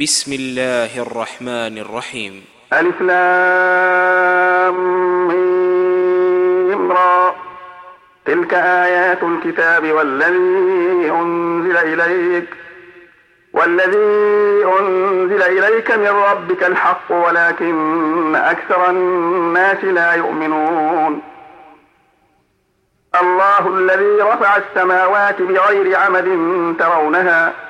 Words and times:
بسم 0.00 0.32
الله 0.32 1.02
الرحمن 1.02 1.78
الرحيم. 1.78 2.44
ألف 2.72 3.00
لام 3.00 4.80
را. 6.92 7.34
تلك 8.24 8.54
آيات 8.54 9.22
الكتاب 9.22 9.92
والذي 9.92 11.10
أنزل 11.10 11.76
إليك 11.76 12.48
والذي 13.52 14.64
أنزل 14.80 15.42
إليك 15.42 15.90
من 15.90 16.08
ربك 16.08 16.64
الحق 16.64 17.12
ولكن 17.12 18.36
أكثر 18.36 18.90
الناس 18.90 19.84
لا 19.84 20.12
يؤمنون. 20.12 21.22
الله 23.22 23.78
الذي 23.78 24.22
رفع 24.22 24.56
السماوات 24.56 25.42
بغير 25.42 25.96
عمد 25.96 26.28
ترونها 26.78 27.69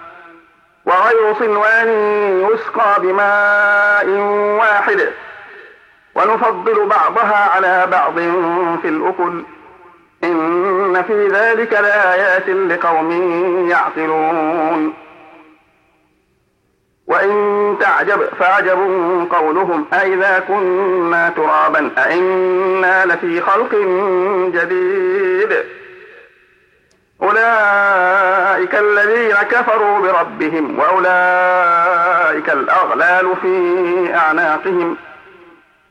وغير 0.91 1.33
صنوان 1.39 1.89
يسقى 2.53 3.01
بماء 3.01 4.07
واحد. 4.59 5.09
ونفضل 6.15 6.85
بعضها 6.85 7.49
على 7.49 7.87
بعض 7.91 8.13
في 8.81 8.87
الأكل. 8.87 9.43
إن 10.23 11.03
في 11.07 11.27
ذلك 11.27 11.73
لآيات 11.73 12.49
لقوم 12.49 13.11
يعقلون. 13.69 14.93
وإن 17.07 17.77
تعجب 17.79 18.23
فعجب 18.39 18.79
قولهم. 19.31 19.85
أئذا 19.93 20.39
كنا 20.47 21.29
ترابا. 21.29 21.91
أئنا 21.97 23.05
لفي 23.05 23.41
خلق 23.41 23.75
جديد. 24.55 25.80
أولئك 27.23 28.75
الذين 28.75 29.35
كفروا 29.35 29.99
بربهم 29.99 30.79
وأولئك 30.79 32.49
الأغلال 32.49 33.35
في 33.41 34.15
أعناقهم 34.15 34.97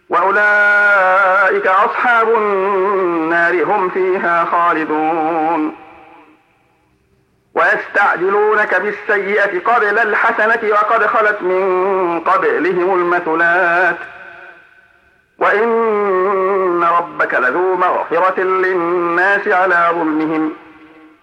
وأولئك 0.08 1.66
أصحاب 1.66 2.28
النار 2.28 3.64
هم 3.64 3.90
فيها 3.90 4.44
خالدون 4.44 5.76
ويستعجلونك 7.54 8.80
بالسيئة 8.80 9.60
قبل 9.60 9.98
الحسنة 9.98 10.70
وقد 10.70 11.06
خلت 11.06 11.42
من 11.42 12.20
قبلهم 12.20 12.94
المثلات 12.94 13.96
وإن 15.38 16.84
ربك 16.84 17.34
لذو 17.34 17.76
مغفرة 17.76 18.40
للناس 18.40 19.48
على 19.48 19.88
ظلمهم 19.92 20.52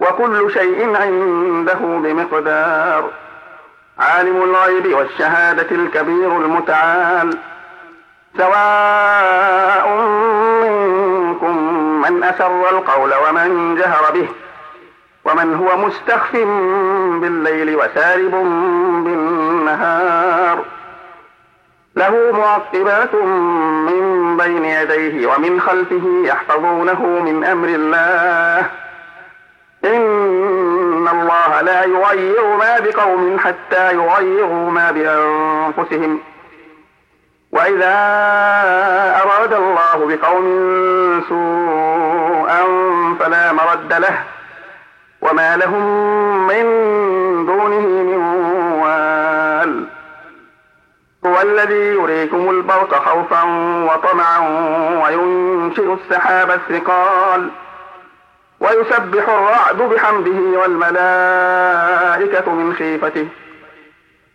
وكل 0.00 0.50
شيء 0.52 0.96
عنده 0.96 1.78
بمقدار. 1.80 3.10
عالم 3.98 4.42
الغيب 4.42 4.94
والشهادة 4.94 5.70
الكبير 5.70 6.36
المتعال. 6.36 7.36
سواء 8.38 9.88
منكم 10.62 11.56
من 12.02 12.24
أسر 12.24 12.70
القول 12.70 13.14
ومن 13.28 13.74
جهر 13.74 14.10
به 14.14 14.28
ومن 15.24 15.54
هو 15.54 15.76
مستخف 15.76 16.32
بالليل 17.20 17.76
وسارب 17.76 18.30
بالنهار. 19.04 20.64
له 21.96 22.32
معقبات 22.32 23.14
من 23.84 24.36
بين 24.36 24.64
يديه 24.64 25.26
ومن 25.26 25.60
خلفه 25.60 26.22
يحفظونه 26.24 27.02
من 27.02 27.44
أمر 27.44 27.68
الله. 27.68 28.66
الله 31.10 31.60
لا 31.60 31.84
يغير 31.84 32.56
ما 32.56 32.78
بقوم 32.78 33.38
حتى 33.38 33.92
يغيروا 33.94 34.70
ما 34.70 34.90
بأنفسهم. 34.90 36.20
وإذا 37.52 37.94
أراد 39.22 39.52
الله 39.52 40.16
بقوم 40.16 40.44
سوءا 41.28 42.62
فلا 43.20 43.52
مرد 43.52 43.92
له. 43.92 44.24
وما 45.22 45.56
لهم 45.56 45.86
من 46.46 46.66
دونه 47.46 47.80
من 47.80 48.16
وال. 48.82 49.86
هو 51.26 51.40
الذي 51.40 51.74
يريكم 51.74 52.50
البرق 52.50 53.08
خوفا 53.08 53.42
وطمعا 53.84 54.38
وينشئ 55.04 55.92
السحاب 55.92 56.50
الثقال. 56.50 57.50
ويسبح 58.70 59.28
الرعد 59.28 59.76
بحمده 59.76 60.58
والملائكة 60.60 62.52
من 62.52 62.74
خيفته 62.74 63.26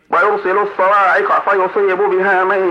ويرسل 0.10 0.58
الصواعق 0.58 1.50
فيصيب 1.50 1.98
بها 1.98 2.44
من 2.44 2.62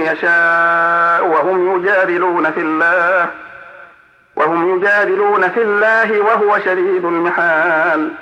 يشاء 0.00 1.26
وهم 1.26 1.76
يجادلون 1.76 2.50
في 2.50 2.60
الله 2.60 3.30
وهم 4.36 4.76
يجادلون 4.76 5.48
في 5.48 5.62
الله 5.62 6.20
وهو 6.20 6.58
شديد 6.58 7.04
المحال. 7.04 8.12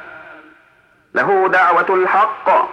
له 1.14 1.48
دعوة 1.48 1.86
الحق 1.90 2.68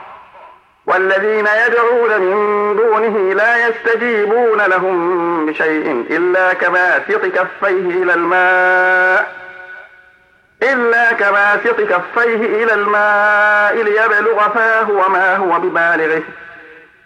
والذين 0.86 1.48
يدعون 1.68 2.22
من 2.22 2.76
دونه 2.78 3.34
لا 3.34 3.68
يستجيبون 3.68 4.62
لهم 4.62 5.46
بشيء 5.46 6.06
إلا 6.10 6.54
كباسط 6.54 7.26
كفيه 7.26 8.04
إلى 8.04 8.14
الماء. 8.14 9.41
إلا 10.63 11.13
كباسط 11.13 11.81
كفيه 11.81 12.63
إلى 12.63 12.74
الماء 12.74 13.84
ليبلغ 13.84 14.50
فاه 14.50 14.92
وما 14.92 15.36
هو 15.36 15.60
ببالغه. 15.60 16.24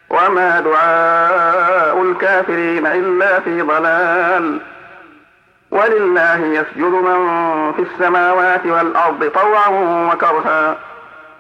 وما 0.10 0.60
دعاء 0.60 2.02
الكافرين 2.02 2.88
إلا 2.88 3.40
في 3.40 3.62
ضلال. 3.62 4.62
ولله 5.72 6.38
يسجد 6.38 6.94
من 6.94 7.74
في 7.74 7.82
السماوات 7.82 8.66
والأرض 8.66 9.32
طوعا 9.36 9.68
وكرها 10.14 10.78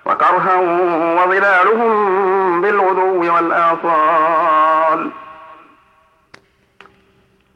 وكرها 0.06 0.56
وظلالهم 1.16 2.62
بالغدو 2.62 3.34
والآصال. 3.36 5.10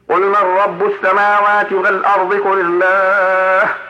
قل 0.08 0.20
من 0.20 0.58
رب 0.64 0.82
السماوات 0.82 1.72
والأرض 1.72 2.34
قل 2.34 2.60
الله. 2.60 3.89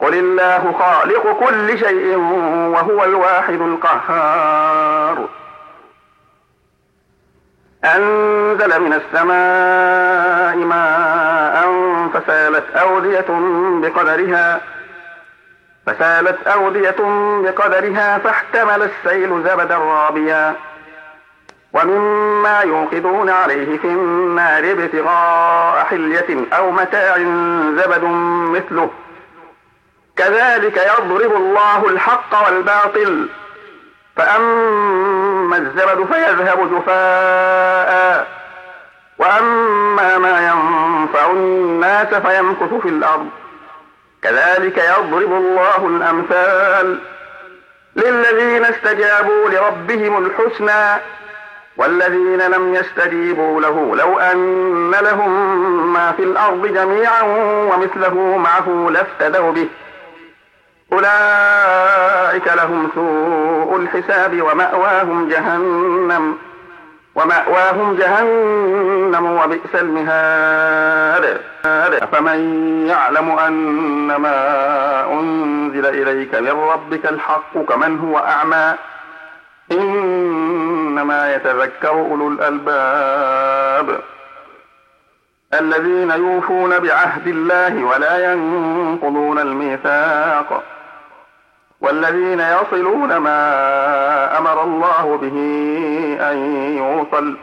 قل 0.00 0.14
الله 0.14 0.74
خالق 0.78 1.46
كل 1.48 1.78
شيء 1.78 2.16
وهو 2.74 3.04
الواحد 3.04 3.60
القهار. 3.60 5.28
أنزل 7.84 8.80
من 8.80 8.92
السماء 8.92 10.56
ماء 10.56 11.68
فسالت 12.14 12.76
أودية 12.76 13.26
بقدرها 13.82 14.60
فسالت 15.86 16.46
أودية 16.46 16.96
بقدرها 17.42 18.18
فاحتمل 18.18 18.82
السيل 18.82 19.42
زبدا 19.42 19.76
رابيا. 19.76 20.54
ومما 21.72 22.60
يوقدون 22.60 23.30
عليه 23.30 23.78
في 23.78 23.84
النار 23.84 24.70
ابتغاء 24.70 25.84
حلية 25.84 26.46
أو 26.52 26.70
متاع 26.70 27.18
زبد 27.76 28.04
مثله. 28.54 28.90
كذلك 30.18 30.76
يضرب 30.76 31.36
الله 31.36 31.88
الحق 31.88 32.46
والباطل. 32.46 33.28
فأما 34.16 35.56
الزبد 35.56 36.06
فيذهب 36.12 36.74
جفاء. 36.74 38.26
وأما 39.18 40.18
ما 40.18 40.48
ينفع 40.48 41.30
الناس 41.30 42.14
فيمكث 42.14 42.74
في 42.82 42.88
الأرض. 42.88 43.28
كذلك 44.22 44.78
يضرب 44.78 45.32
الله 45.32 45.86
الأمثال 45.86 46.98
للذين 47.96 48.64
استجابوا 48.64 49.48
لربهم 49.50 50.26
الحسنى 50.26 51.02
والذين 51.76 52.42
لم 52.42 52.74
يستجيبوا 52.74 53.60
له 53.60 53.96
لو 53.96 54.18
أن 54.18 54.90
لهم 54.90 55.92
ما 55.92 56.12
في 56.12 56.22
الأرض 56.22 56.66
جميعا 56.66 57.22
ومثله 57.72 58.36
معه 58.36 58.88
لافتدوا 58.92 59.52
به. 59.52 59.68
أولئك 60.92 62.46
لهم 62.46 62.90
سوء 62.94 63.76
الحساب 63.76 64.42
ومأواهم 64.42 65.28
جهنم 65.28 66.38
ومأواهم 67.14 67.96
جهنم 67.96 69.26
وبئس 69.26 69.74
المهاد. 69.74 71.40
فمن 72.12 72.38
يعلم 72.86 73.38
أن 73.38 74.16
ما 74.16 74.38
أنزل 75.12 75.86
إليك 75.86 76.34
من 76.34 76.50
ربك 76.50 77.06
الحق 77.06 77.58
كمن 77.68 77.98
هو 77.98 78.18
أعمى 78.18 78.74
إنما 79.72 81.34
يتذكر 81.34 81.90
أولو 81.90 82.28
الألباب. 82.28 84.00
الذين 85.60 86.10
يوفون 86.10 86.78
بعهد 86.78 87.26
الله 87.26 87.84
ولا 87.84 88.32
ينقضون 88.32 89.38
الميثاق. 89.38 90.62
والذين 91.80 92.40
يصلون 92.40 93.16
ما 93.16 94.38
أمر 94.38 94.62
الله 94.62 95.18
به 95.22 95.36
أن 96.30 96.36
يوصل 96.76 97.36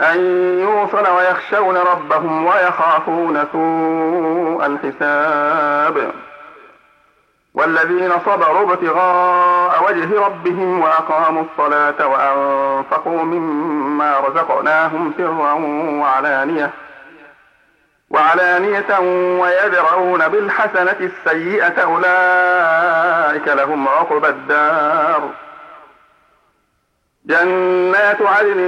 أن 0.00 0.20
يوصل 0.60 1.10
ويخشون 1.10 1.76
ربهم 1.76 2.46
ويخافون 2.46 3.46
سوء 3.52 4.66
الحساب. 4.66 6.12
والذين 7.54 8.12
صبروا 8.26 8.72
ابتغاء 8.72 9.84
وجه 9.88 10.26
ربهم 10.26 10.80
وأقاموا 10.80 11.42
الصلاة 11.42 12.06
وأنفقوا 12.06 13.22
مما 13.22 14.18
رزقناهم 14.18 15.12
سرا 15.18 15.52
وعلانيةً. 16.00 16.89
وعلانية 18.10 18.98
ويدرؤون 19.40 20.28
بالحسنة 20.28 20.96
السيئة 21.00 21.82
أولئك 21.82 23.48
لهم 23.48 23.88
عقبى 23.88 24.28
الدار. 24.28 25.30
جنات 27.26 28.22
عدن 28.22 28.58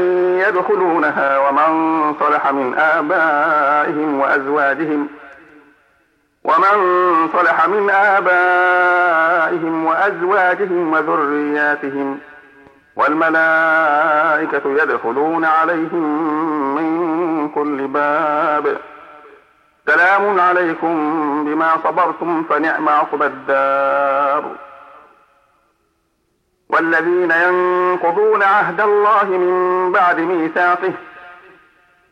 يدخلونها 0.48 1.38
ومن 1.38 2.14
صلح 2.20 2.52
من 2.52 2.74
آبائهم 2.78 4.20
وأزواجهم 4.20 5.08
ومن 6.44 7.28
صلح 7.32 7.68
من 7.68 7.90
آبائهم 7.90 9.84
وأزواجهم 9.84 10.92
وذرياتهم 10.92 12.18
والملائكة 12.96 14.82
يدخلون 14.82 15.44
عليهم 15.44 16.04
من 16.74 17.48
كل 17.48 17.86
باب. 17.86 18.91
سلام 19.86 20.40
عليكم 20.40 20.94
بما 21.44 21.76
صبرتم 21.84 22.44
فنعم 22.44 22.88
عقبى 22.88 23.26
الدار. 23.26 24.44
والذين 26.68 27.30
ينقضون 27.30 28.42
عهد 28.42 28.80
الله 28.80 29.24
من 29.24 29.92
بعد 29.92 30.20
ميثاقه 30.20 30.92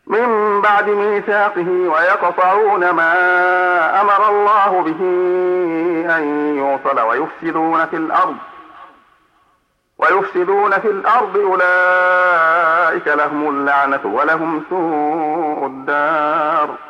من 0.07 0.61
بعد 0.61 0.89
ميثاقه 0.89 1.69
ويقطعون 1.69 2.91
ما 2.91 3.13
أمر 4.01 4.29
الله 4.29 4.83
به 4.83 5.01
أن 6.17 6.55
يوصل 6.57 7.01
ويفسدون 7.01 7.87
في 7.87 7.97
الأرض. 7.97 8.37
ويفسدون 9.99 10.71
في 10.71 10.89
الأرض 10.89 11.37
أولئك 11.37 13.09
لهم 13.09 13.49
اللعنة 13.49 14.01
ولهم 14.05 14.65
سوء 14.71 15.67
الدار. 15.67 16.90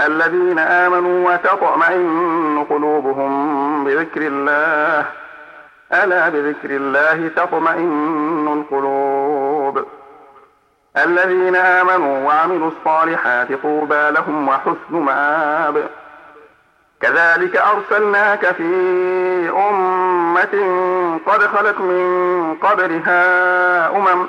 الذين 0.00 0.58
آمنوا 0.58 1.32
وتطمئن 1.32 2.64
قلوبهم 2.70 3.84
بذكر 3.84 4.20
الله. 4.20 5.06
ألا 5.92 6.28
بذكر 6.28 6.70
الله 6.70 7.28
تطمئن 7.28 8.48
القلوب. 8.48 9.84
الذين 10.96 11.56
آمنوا 11.56 12.26
وعملوا 12.26 12.70
الصالحات 12.70 13.52
طوبى 13.52 14.10
لهم 14.10 14.48
وحسن 14.48 14.92
مآب. 14.92 15.88
كذلك 17.00 17.56
أرسلناك 17.56 18.46
في 18.46 18.64
أمة 19.70 20.54
قد 21.26 21.40
خلت 21.42 21.80
من 21.80 22.54
قبلها 22.54 23.96
أمم 23.96 24.28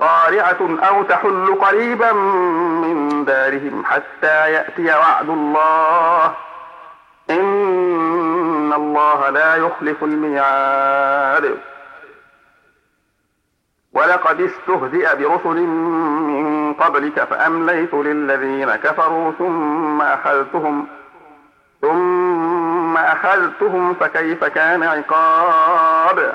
قارعة 0.00 0.78
أو 0.88 1.02
تحل 1.02 1.54
قريبا 1.60 2.12
من 2.12 3.24
دارهم 3.24 3.84
حتى 3.84 4.52
يأتي 4.52 4.94
وعد 4.94 5.28
الله. 5.28 6.34
إن 7.30 8.72
الله 8.72 9.30
لا 9.30 9.56
يخلف 9.56 10.04
الميعاد. 10.04 11.58
ولقد 13.92 14.40
استهزئ 14.40 15.16
برسل 15.16 15.60
من 15.60 16.74
قبلك 16.74 17.24
فأمليت 17.24 17.94
للذين 17.94 18.76
كفروا 18.76 19.32
ثم 19.38 20.02
أخذتهم 20.02 20.86
ثم 21.80 22.96
أخذتهم 22.96 23.94
فكيف 23.94 24.44
كان 24.44 24.82
عقاب؟ 24.82 26.34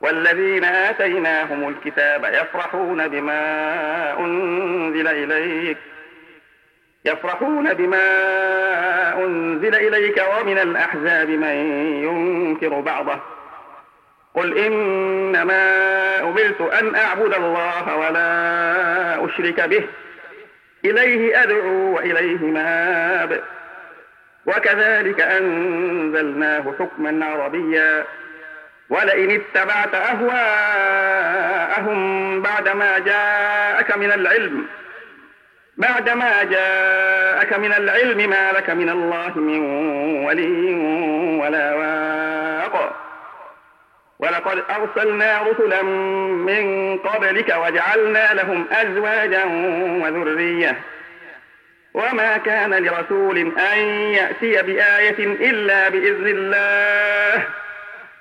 والذين 0.00 0.64
آتيناهم 0.64 1.68
الكتاب 1.68 2.24
يفرحون 2.24 3.08
بما 3.08 4.20
أنزل 4.20 5.08
إليك 5.08 5.78
يفرحون 7.04 7.74
بما 7.74 8.04
أنزل 9.24 9.74
إليك 9.74 10.22
ومن 10.38 10.58
الأحزاب 10.58 11.30
من 11.30 11.54
ينكر 12.04 12.80
بعضه. 12.80 13.20
قل 14.34 14.58
إنما 14.58 15.62
أمرت 16.20 16.60
أن 16.60 16.94
أعبد 16.94 17.34
الله 17.34 17.96
ولا 17.96 19.24
أشرك 19.24 19.60
به 19.60 19.84
إليه 20.84 21.42
أدعو 21.42 21.96
وإليه 21.96 22.38
ماب 22.38 23.42
وكذلك 24.46 25.20
أنزلناه 25.20 26.74
حكما 26.78 27.26
عربيا. 27.26 28.04
ولئن 28.90 29.30
اتبعت 29.30 29.94
أهواءهم 29.94 30.42
بعدما 32.42 32.98
جاءك 32.98 33.96
من 33.96 34.12
العلم 34.12 34.66
بعدما 35.78 36.42
جاءك 36.42 37.52
من 37.52 37.72
العلم 37.72 38.30
ما 38.30 38.52
لك 38.52 38.70
من 38.70 38.88
الله 38.88 39.38
من 39.38 39.58
ولي 40.24 40.74
ولا 41.40 41.74
واق. 41.74 42.94
ولقد 44.18 44.64
أرسلنا 44.70 45.42
رسلا 45.42 45.82
من 45.82 46.98
قبلك 46.98 47.56
وجعلنا 47.56 48.34
لهم 48.34 48.66
أزواجا 48.72 49.44
وذرية. 50.02 50.76
وما 51.94 52.38
كان 52.38 52.74
لرسول 52.74 53.38
أن 53.58 53.78
يأتي 53.88 54.62
بآية 54.62 55.18
إلا 55.50 55.88
بإذن 55.88 56.26
الله. 56.26 57.44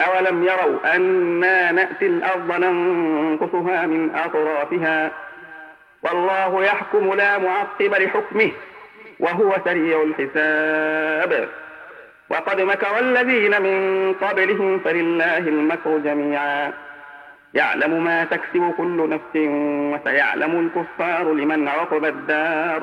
أولم 0.00 0.44
يروا 0.44 0.96
أنا 0.96 1.72
نأتي 1.72 2.06
الأرض 2.06 2.52
ننقصها 2.52 3.86
من 3.86 4.14
أطرافها؟ 4.14 5.10
والله 6.02 6.64
يحكم 6.64 7.14
لا 7.14 7.38
معقب 7.38 7.94
لحكمه 7.94 8.50
وهو 9.20 9.56
سريع 9.64 10.02
الحساب. 10.02 11.48
وقد 12.30 12.60
مكر 12.60 12.98
الذين 12.98 13.62
من 13.62 14.14
قبلهم 14.14 14.78
فلله 14.78 15.38
المكر 15.38 15.98
جميعا. 15.98 16.72
يعلم 17.54 18.04
ما 18.04 18.24
تكسب 18.24 18.74
كل 18.76 19.08
نفس 19.08 19.36
وسيعلم 19.94 20.70
الكفار 20.76 21.32
لمن 21.32 21.68
عقب 21.68 22.04
الدار. 22.04 22.82